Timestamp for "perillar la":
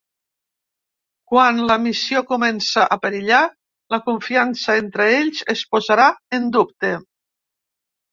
3.03-3.99